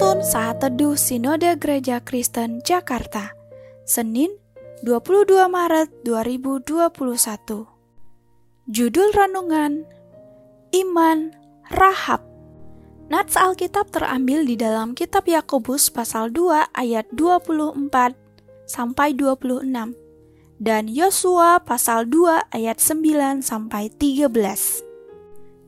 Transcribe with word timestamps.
Saat 0.00 0.64
Teduh 0.64 0.96
Sinode 0.96 1.52
Gereja 1.60 2.00
Kristen 2.00 2.64
Jakarta. 2.64 3.36
Senin 3.84 4.32
22 4.80 5.28
Maret 5.52 5.92
2021 6.08 7.68
Judul 8.72 9.08
Renungan 9.12 9.84
Iman 10.72 11.36
Rahab. 11.68 12.24
Nats 13.12 13.36
Alkitab 13.36 13.92
terambil 13.92 14.48
di 14.48 14.56
dalam 14.56 14.96
kitab 14.96 15.28
Yakobus 15.28 15.92
pasal 15.92 16.32
2 16.32 16.72
ayat 16.72 17.04
24 17.12 18.16
sampai 18.64 19.12
26 19.12 19.68
dan 20.56 20.88
Yosua 20.88 21.60
pasal 21.60 22.08
2 22.08 22.48
ayat 22.48 22.80
9 22.80 23.44
sampai 23.44 23.92
13. 23.92 24.91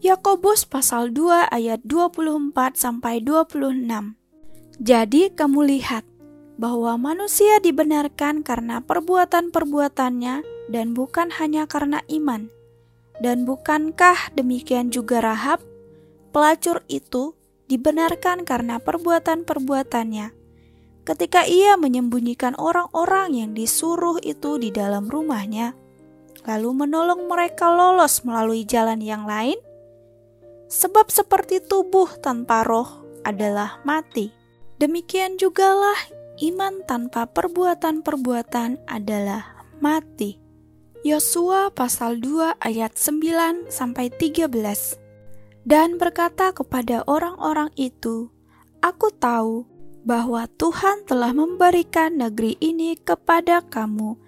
Yakobus 0.04 0.68
pasal 0.68 1.16
2 1.16 1.48
ayat 1.48 1.80
24 1.80 2.52
sampai 2.76 3.24
26. 3.24 3.88
Jadi 4.76 5.32
kamu 5.32 5.64
lihat 5.64 6.04
bahwa 6.60 7.00
manusia 7.00 7.56
dibenarkan 7.64 8.44
karena 8.44 8.84
perbuatan-perbuatannya 8.84 10.44
dan 10.68 10.86
bukan 10.92 11.32
hanya 11.40 11.64
karena 11.64 12.04
iman. 12.12 12.52
Dan 13.16 13.48
bukankah 13.48 14.36
demikian 14.36 14.92
juga 14.92 15.24
Rahab, 15.24 15.64
pelacur 16.36 16.84
itu 16.92 17.32
dibenarkan 17.72 18.44
karena 18.44 18.76
perbuatan-perbuatannya. 18.84 20.36
Ketika 21.08 21.48
ia 21.48 21.80
menyembunyikan 21.80 22.60
orang-orang 22.60 23.40
yang 23.40 23.50
disuruh 23.56 24.20
itu 24.20 24.60
di 24.60 24.68
dalam 24.68 25.08
rumahnya, 25.08 25.72
lalu 26.44 26.84
menolong 26.84 27.24
mereka 27.24 27.72
lolos 27.72 28.20
melalui 28.20 28.68
jalan 28.68 29.00
yang 29.00 29.24
lain, 29.24 29.56
Sebab 30.74 31.06
seperti 31.06 31.62
tubuh 31.62 32.10
tanpa 32.18 32.66
roh 32.66 33.06
adalah 33.22 33.78
mati. 33.86 34.34
Demikian 34.82 35.38
jugalah 35.38 35.94
iman 36.42 36.82
tanpa 36.82 37.30
perbuatan-perbuatan 37.30 38.82
adalah 38.90 39.54
mati. 39.78 40.42
Yosua 41.06 41.70
pasal 41.70 42.18
2 42.18 42.58
ayat 42.58 42.98
9 42.98 43.70
sampai 43.70 44.10
13. 44.10 44.98
Dan 45.62 45.94
berkata 45.94 46.50
kepada 46.50 47.06
orang-orang 47.06 47.70
itu, 47.78 48.34
Aku 48.82 49.14
tahu 49.14 49.70
bahwa 50.02 50.50
Tuhan 50.58 51.06
telah 51.06 51.30
memberikan 51.30 52.18
negeri 52.18 52.58
ini 52.58 52.98
kepada 52.98 53.62
kamu 53.62 54.18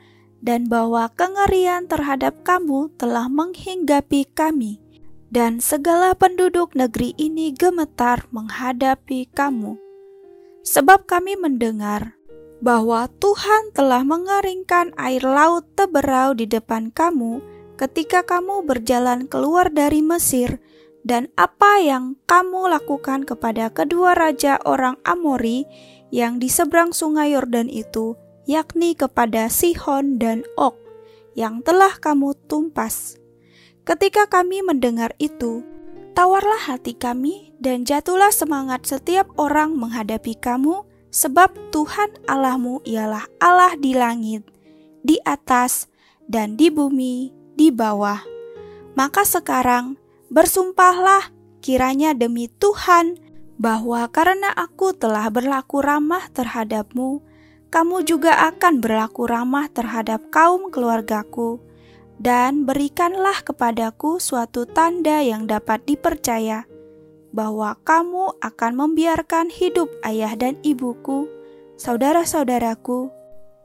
dan 0.47 0.71
bahwa 0.71 1.11
kengerian 1.11 1.91
terhadap 1.91 2.47
kamu 2.47 2.95
telah 2.95 3.27
menghinggapi 3.27 4.31
kami 4.31 4.86
dan 5.31 5.59
segala 5.59 6.15
penduduk 6.15 6.75
negeri 6.79 7.13
ini 7.19 7.51
gemetar 7.51 8.27
menghadapi 8.31 9.27
kamu. 9.35 9.79
Sebab 10.67 11.07
kami 11.07 11.39
mendengar 11.39 12.19
bahwa 12.59 13.07
Tuhan 13.21 13.71
telah 13.77 14.03
mengeringkan 14.03 14.97
air 14.97 15.23
laut 15.23 15.69
teberau 15.77 16.33
di 16.33 16.49
depan 16.49 16.91
kamu 16.91 17.43
ketika 17.77 18.25
kamu 18.25 18.65
berjalan 18.65 19.29
keluar 19.29 19.69
dari 19.69 20.01
Mesir, 20.01 20.59
dan 21.07 21.31
apa 21.39 21.79
yang 21.79 22.19
kamu 22.27 22.67
lakukan 22.67 23.23
kepada 23.23 23.71
kedua 23.71 24.17
raja 24.19 24.59
orang 24.67 24.99
Amori 25.07 25.63
yang 26.11 26.43
di 26.43 26.51
seberang 26.51 26.91
sungai 26.91 27.37
Yordan 27.37 27.71
itu, 27.71 28.19
yakni 28.49 28.97
kepada 28.99 29.47
Sihon 29.47 30.19
dan 30.19 30.43
Ok, 30.59 30.75
yang 31.39 31.63
telah 31.63 31.95
kamu 32.01 32.35
tumpas. 32.51 33.21
Ketika 33.87 34.27
kami 34.27 34.67
mendengar 34.67 35.15
itu, 35.23 35.63
tawarlah 36.11 36.59
hati 36.59 36.99
kami 36.99 37.55
dan 37.63 37.87
jatuhlah 37.87 38.35
semangat 38.35 38.83
setiap 38.83 39.31
orang 39.39 39.79
menghadapi 39.79 40.35
kamu, 40.43 40.83
sebab 41.15 41.55
Tuhan 41.71 42.11
Allahmu 42.27 42.83
ialah 42.83 43.31
Allah 43.39 43.79
di 43.79 43.95
langit, 43.95 44.43
di 45.07 45.23
atas, 45.23 45.87
dan 46.27 46.59
di 46.59 46.67
bumi, 46.67 47.31
di 47.55 47.71
bawah. 47.71 48.27
Maka 48.99 49.23
sekarang 49.23 49.95
bersumpahlah 50.35 51.31
kiranya 51.63 52.11
demi 52.11 52.51
Tuhan 52.51 53.23
bahwa 53.55 54.03
karena 54.11 54.51
aku 54.51 54.99
telah 54.99 55.31
berlaku 55.31 55.79
ramah 55.79 56.27
terhadapmu, 56.35 57.23
kamu 57.71 58.03
juga 58.03 58.51
akan 58.51 58.83
berlaku 58.83 59.31
ramah 59.31 59.71
terhadap 59.71 60.27
kaum 60.35 60.75
keluargaku 60.75 61.63
dan 62.17 62.65
berikanlah 62.65 63.45
kepadaku 63.45 64.17
suatu 64.17 64.65
tanda 64.65 65.21
yang 65.21 65.45
dapat 65.45 65.85
dipercaya 65.85 66.65
bahwa 67.37 67.77
kamu 67.85 68.33
akan 68.41 68.73
membiarkan 68.73 69.53
hidup 69.53 69.93
ayah 70.09 70.33
dan 70.33 70.57
ibuku, 70.65 71.29
saudara-saudaraku, 71.77 73.13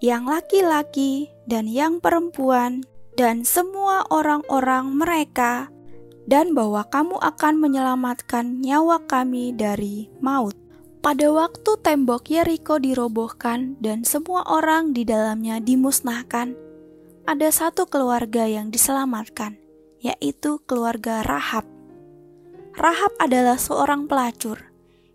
yang 0.03 0.27
laki-laki 0.27 1.31
dan 1.47 1.71
yang 1.71 2.03
perempuan, 2.03 2.83
dan 3.15 3.47
semua 3.47 4.03
orang-orang 4.11 4.91
mereka, 4.91 5.71
dan 6.27 6.51
bahwa 6.51 6.83
kamu 6.91 7.15
akan 7.23 7.53
menyelamatkan 7.63 8.59
nyawa 8.59 8.99
kami 9.07 9.55
dari 9.55 10.11
maut. 10.19 10.57
Pada 11.01 11.33
waktu 11.33 11.81
tembok 11.81 12.29
Yeriko 12.29 12.77
dirobohkan 12.77 13.73
dan 13.81 14.05
semua 14.05 14.45
orang 14.45 14.93
di 14.93 15.01
dalamnya 15.01 15.57
dimusnahkan, 15.57 16.53
ada 17.25 17.49
satu 17.53 17.85
keluarga 17.85 18.49
yang 18.49 18.73
diselamatkan, 18.73 19.57
yaitu 20.01 20.57
keluarga 20.65 21.21
Rahab. 21.21 21.65
Rahab 22.73 23.13
adalah 23.21 23.61
seorang 23.61 24.09
pelacur 24.09 24.71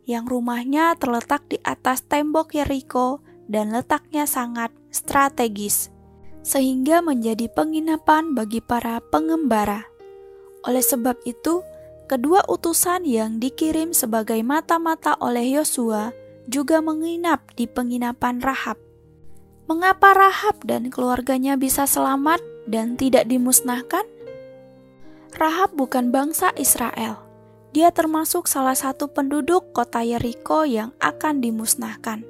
yang 0.06 0.22
rumahnya 0.28 0.94
terletak 1.00 1.42
di 1.50 1.58
atas 1.66 2.06
tembok 2.06 2.54
Yeriko 2.54 3.18
dan 3.50 3.74
letaknya 3.74 4.22
sangat 4.28 4.70
strategis, 4.94 5.90
sehingga 6.46 7.02
menjadi 7.02 7.50
penginapan 7.50 8.38
bagi 8.38 8.62
para 8.62 9.02
pengembara. 9.10 9.82
Oleh 10.62 10.82
sebab 10.82 11.18
itu, 11.26 11.66
kedua 12.06 12.46
utusan 12.46 13.02
yang 13.02 13.42
dikirim 13.42 13.90
sebagai 13.90 14.38
mata-mata 14.46 15.18
oleh 15.18 15.58
Yosua 15.58 16.14
juga 16.46 16.78
menginap 16.78 17.42
di 17.58 17.66
penginapan 17.66 18.38
Rahab. 18.38 18.85
Mengapa 19.66 20.14
Rahab 20.14 20.62
dan 20.62 20.94
keluarganya 20.94 21.58
bisa 21.58 21.90
selamat 21.90 22.38
dan 22.70 22.94
tidak 22.94 23.26
dimusnahkan? 23.26 24.06
Rahab 25.34 25.74
bukan 25.74 26.14
bangsa 26.14 26.54
Israel. 26.54 27.18
Dia 27.74 27.90
termasuk 27.90 28.46
salah 28.46 28.78
satu 28.78 29.10
penduduk 29.10 29.74
kota 29.74 30.06
Yeriko 30.06 30.62
yang 30.62 30.94
akan 31.02 31.42
dimusnahkan. 31.42 32.22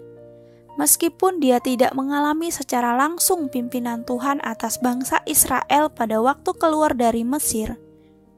Meskipun 0.81 1.37
dia 1.37 1.61
tidak 1.61 1.93
mengalami 1.93 2.49
secara 2.49 2.97
langsung 2.97 3.53
pimpinan 3.53 4.09
Tuhan 4.09 4.41
atas 4.41 4.81
bangsa 4.81 5.21
Israel 5.29 5.93
pada 5.93 6.25
waktu 6.25 6.57
keluar 6.57 6.97
dari 6.97 7.21
Mesir, 7.21 7.77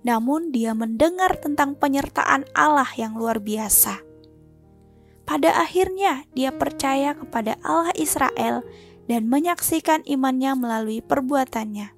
namun 0.03 0.51
dia 0.51 0.75
mendengar 0.75 1.39
tentang 1.39 1.79
penyertaan 1.79 2.51
Allah 2.51 2.91
yang 2.99 3.15
luar 3.15 3.39
biasa. 3.39 4.03
Pada 5.23 5.55
akhirnya, 5.61 6.25
dia 6.33 6.49
percaya 6.51 7.13
kepada 7.13 7.61
Allah 7.61 7.93
Israel 8.01 8.65
dan 9.09 9.27
menyaksikan 9.27 10.05
imannya 10.05 10.53
melalui 10.55 11.01
perbuatannya. 11.01 11.97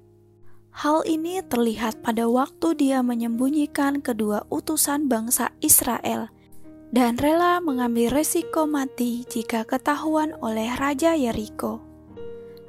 Hal 0.71 1.03
ini 1.03 1.43
terlihat 1.43 1.99
pada 1.99 2.31
waktu 2.31 2.79
dia 2.79 3.03
menyembunyikan 3.03 3.99
kedua 3.99 4.47
utusan 4.47 5.11
bangsa 5.11 5.51
Israel 5.59 6.31
dan 6.95 7.19
rela 7.19 7.59
mengambil 7.59 8.11
resiko 8.11 8.63
mati 8.63 9.27
jika 9.27 9.67
ketahuan 9.67 10.31
oleh 10.39 10.71
Raja 10.79 11.11
Yeriko. 11.11 11.83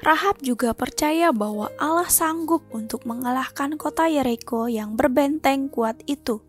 Rahab 0.02 0.42
juga 0.42 0.74
percaya 0.74 1.30
bahwa 1.30 1.70
Allah 1.78 2.10
sanggup 2.10 2.66
untuk 2.74 3.06
mengalahkan 3.06 3.78
kota 3.78 4.10
Yeriko 4.10 4.66
yang 4.66 4.98
berbenteng 4.98 5.70
kuat 5.70 6.02
itu 6.10 6.42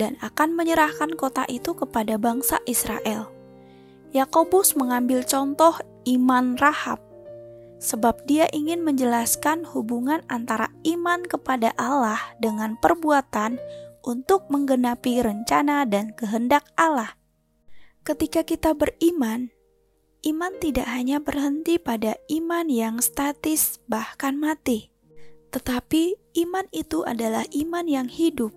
dan 0.00 0.16
akan 0.24 0.56
menyerahkan 0.56 1.12
kota 1.12 1.44
itu 1.44 1.76
kepada 1.76 2.16
bangsa 2.16 2.56
Israel. 2.64 3.28
Yakobus 4.16 4.80
mengambil 4.80 5.20
contoh 5.28 5.76
iman 6.08 6.56
Rahab 6.56 7.09
sebab 7.80 8.28
dia 8.28 8.44
ingin 8.52 8.84
menjelaskan 8.84 9.64
hubungan 9.72 10.20
antara 10.28 10.68
iman 10.84 11.24
kepada 11.24 11.72
Allah 11.80 12.20
dengan 12.36 12.76
perbuatan 12.76 13.56
untuk 14.04 14.46
menggenapi 14.52 15.24
rencana 15.24 15.88
dan 15.88 16.12
kehendak 16.12 16.68
Allah. 16.76 17.16
Ketika 18.04 18.44
kita 18.44 18.76
beriman, 18.76 19.48
iman 20.28 20.52
tidak 20.60 20.88
hanya 20.92 21.24
berhenti 21.24 21.80
pada 21.80 22.20
iman 22.28 22.68
yang 22.68 23.00
statis, 23.00 23.80
bahkan 23.88 24.36
mati, 24.36 24.92
tetapi 25.52 26.16
iman 26.44 26.68
itu 26.72 27.00
adalah 27.04 27.44
iman 27.56 27.84
yang 27.88 28.08
hidup. 28.12 28.52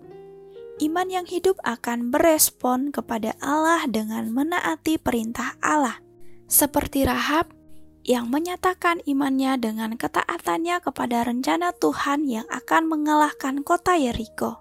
Iman 0.82 1.06
yang 1.06 1.24
hidup 1.24 1.56
akan 1.62 2.10
berespon 2.10 2.90
kepada 2.90 3.38
Allah 3.38 3.86
dengan 3.86 4.26
menaati 4.34 4.98
perintah 4.98 5.54
Allah, 5.62 6.02
seperti 6.50 7.06
Rahab 7.06 7.63
yang 8.04 8.28
menyatakan 8.28 9.00
imannya 9.08 9.56
dengan 9.56 9.96
ketaatannya 9.96 10.84
kepada 10.84 11.24
rencana 11.24 11.72
Tuhan 11.72 12.28
yang 12.28 12.44
akan 12.52 12.84
mengalahkan 12.84 13.64
kota 13.64 13.96
Yeriko. 13.96 14.60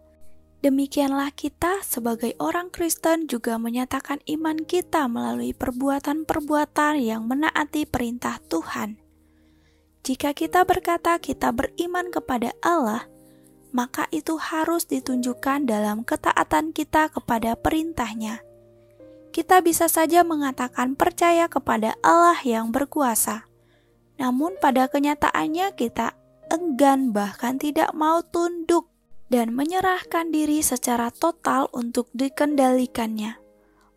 Demikianlah 0.64 1.36
kita 1.36 1.84
sebagai 1.84 2.40
orang 2.40 2.72
Kristen 2.72 3.28
juga 3.28 3.60
menyatakan 3.60 4.24
iman 4.32 4.64
kita 4.64 5.12
melalui 5.12 5.52
perbuatan-perbuatan 5.52 7.04
yang 7.04 7.28
menaati 7.28 7.84
perintah 7.84 8.40
Tuhan. 8.48 8.96
Jika 10.08 10.32
kita 10.32 10.64
berkata 10.64 11.20
kita 11.20 11.52
beriman 11.52 12.08
kepada 12.16 12.56
Allah, 12.64 13.12
maka 13.76 14.08
itu 14.16 14.40
harus 14.40 14.88
ditunjukkan 14.88 15.68
dalam 15.68 16.08
ketaatan 16.08 16.72
kita 16.72 17.12
kepada 17.12 17.60
perintahnya. 17.60 18.40
Kita 19.34 19.66
bisa 19.66 19.90
saja 19.90 20.22
mengatakan 20.22 20.94
percaya 20.94 21.50
kepada 21.50 21.98
Allah 22.06 22.38
yang 22.46 22.70
berkuasa, 22.70 23.50
namun 24.22 24.54
pada 24.62 24.86
kenyataannya 24.86 25.74
kita 25.74 26.14
enggan 26.54 27.10
bahkan 27.10 27.58
tidak 27.58 27.90
mau 27.98 28.22
tunduk 28.22 28.94
dan 29.34 29.58
menyerahkan 29.58 30.30
diri 30.30 30.62
secara 30.62 31.10
total 31.10 31.66
untuk 31.74 32.14
dikendalikannya. 32.14 33.42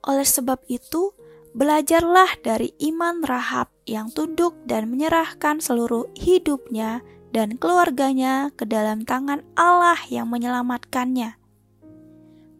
Oleh 0.08 0.24
sebab 0.24 0.64
itu, 0.72 1.12
belajarlah 1.52 2.40
dari 2.40 2.72
iman 2.88 3.20
Rahab 3.20 3.68
yang 3.84 4.08
tunduk 4.08 4.56
dan 4.64 4.88
menyerahkan 4.88 5.60
seluruh 5.60 6.08
hidupnya 6.16 7.04
dan 7.36 7.60
keluarganya 7.60 8.48
ke 8.56 8.64
dalam 8.64 9.04
tangan 9.04 9.44
Allah 9.52 10.00
yang 10.08 10.32
menyelamatkannya. 10.32 11.45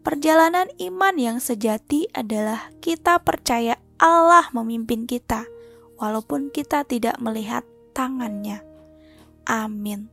Perjalanan 0.07 0.71
iman 0.79 1.19
yang 1.19 1.43
sejati 1.43 2.07
adalah 2.15 2.71
kita 2.79 3.19
percaya 3.27 3.75
Allah 3.99 4.47
memimpin 4.55 5.03
kita, 5.03 5.43
walaupun 5.99 6.55
kita 6.55 6.87
tidak 6.87 7.19
melihat 7.19 7.67
tangannya. 7.91 8.63
Amin. 9.51 10.07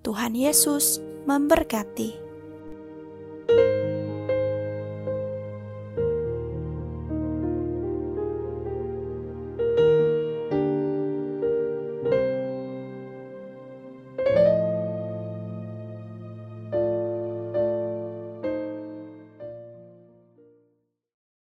Tuhan 0.00 0.32
Yesus 0.32 0.96
memberkati. 1.28 2.23